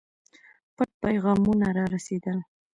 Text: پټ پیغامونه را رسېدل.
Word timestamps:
پټ 0.75 0.89
پیغامونه 1.03 1.67
را 1.77 1.85
رسېدل. 1.93 2.37